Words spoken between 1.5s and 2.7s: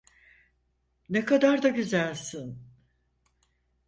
da güzelsin.